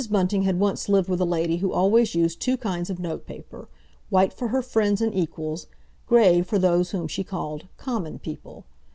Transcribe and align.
Bunting 0.09 0.41
had 0.41 0.59
once 0.59 0.89
lived 0.89 1.09
with 1.09 1.21
a 1.21 1.25
lady 1.25 1.57
who 1.57 1.71
always 1.71 2.15
used 2.15 2.39
two 2.39 2.57
kinds 2.57 2.89
of 2.89 2.97
notepaper, 2.97 3.69
white 4.09 4.33
for 4.33 4.47
her 4.47 4.63
friends 4.63 4.99
and 4.99 5.13
equals, 5.13 5.67
grey 6.07 6.41
for 6.41 6.57
those 6.57 6.89
whom 6.89 7.07
she 7.07 7.23
called 7.23 7.67
"common 7.77 8.17
people." 8.17 8.65